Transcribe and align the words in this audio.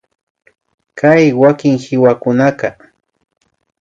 Kay 0.99 1.23
wakin 1.41 1.75
kiwakunaka 1.83 2.67